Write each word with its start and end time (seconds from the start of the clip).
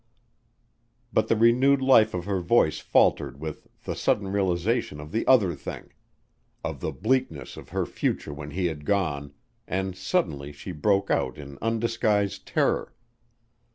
'"But 1.13 1.27
the 1.27 1.35
renewed 1.35 1.79
life 1.79 2.15
of 2.15 2.25
her 2.25 2.39
voice 2.39 2.79
faltered 2.79 3.39
with 3.39 3.67
the 3.83 3.95
sudden 3.95 4.29
realization 4.29 4.99
of 4.99 5.11
the 5.11 5.27
other 5.27 5.53
thing: 5.53 5.93
of 6.63 6.79
the 6.79 6.91
bleakness 6.91 7.55
of 7.55 7.69
her 7.69 7.85
future 7.85 8.33
when 8.33 8.49
he 8.49 8.65
had 8.65 8.83
gone, 8.83 9.33
and 9.67 9.95
suddenly 9.95 10.51
she 10.51 10.71
broke 10.71 11.11
out 11.11 11.37
in 11.37 11.59
undisguised 11.61 12.47
terror. 12.47 12.95